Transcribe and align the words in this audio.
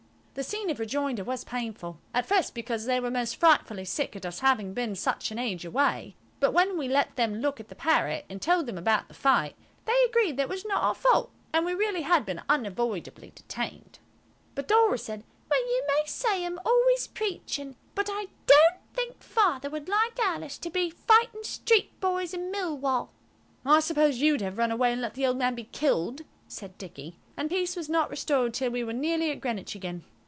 The 0.33 0.43
scene 0.45 0.69
of 0.69 0.79
rejoinder 0.79 1.25
was 1.25 1.43
painful, 1.43 1.99
at 2.13 2.25
first 2.25 2.55
because 2.55 2.85
they 2.85 3.01
were 3.01 3.11
most 3.11 3.35
frightfully 3.35 3.83
sick 3.83 4.15
at 4.15 4.25
us 4.25 4.39
having 4.39 4.73
been 4.73 4.95
such 4.95 5.29
an 5.29 5.37
age 5.37 5.65
away; 5.65 6.15
but 6.39 6.53
when 6.53 6.77
we 6.77 6.87
let 6.87 7.17
them 7.17 7.35
look 7.41 7.59
at 7.59 7.67
the 7.67 7.75
parrot, 7.75 8.23
and 8.29 8.41
told 8.41 8.65
them 8.65 8.77
about 8.77 9.09
the 9.09 9.13
fight, 9.13 9.57
they 9.83 10.03
agreed 10.07 10.37
that 10.37 10.43
it 10.43 10.49
was 10.49 10.63
not 10.63 10.81
our 10.83 10.95
fault, 10.95 11.33
and 11.53 11.65
we 11.65 11.73
really 11.73 12.03
had 12.03 12.25
been 12.25 12.41
unavoidably 12.47 13.33
detained. 13.35 13.99
But 14.55 14.69
Dora 14.69 14.97
said, 14.97 15.25
"Well, 15.49 15.59
you 15.63 15.83
may 15.85 16.03
say 16.05 16.45
I'm 16.45 16.61
always 16.65 17.07
preaching, 17.07 17.75
but 17.93 18.07
I 18.09 18.27
don't 18.45 18.77
think 18.93 19.21
Father 19.21 19.69
would 19.69 19.89
like 19.89 20.17
Alice 20.17 20.57
to 20.59 20.69
be 20.69 20.89
fighting 20.89 21.43
street 21.43 21.99
boys 21.99 22.33
in 22.33 22.51
Millwall." 22.53 23.09
"I 23.65 23.81
suppose 23.81 24.19
you'd 24.21 24.41
have 24.41 24.57
run 24.57 24.71
away 24.71 24.93
and 24.93 25.01
let 25.01 25.13
the 25.15 25.27
old 25.27 25.37
man 25.37 25.55
be 25.55 25.65
killed," 25.65 26.21
said 26.47 26.77
Dicky, 26.77 27.19
and 27.35 27.49
peace 27.49 27.75
was 27.75 27.89
not 27.89 28.09
restored 28.09 28.53
till 28.53 28.71
we 28.71 28.83
were 28.83 28.93
nearly 28.93 29.29
at 29.29 29.41
Greenwich 29.41 29.75
again. 29.75 30.05